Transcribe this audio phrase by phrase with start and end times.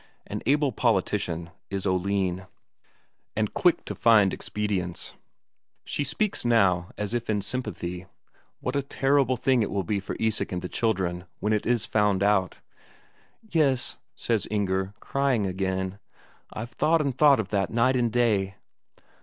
[0.25, 2.47] An able politician, is Oline,
[3.35, 5.13] and quick to find expedients;
[5.83, 8.07] she speaks now as if in sympathy
[8.61, 11.85] what a terrible thing it will be for Isak and the children when it is
[11.85, 12.55] found out!
[13.47, 15.99] "Yes," says Inger, crying again.
[16.51, 18.55] "I've thought and thought of that night and day."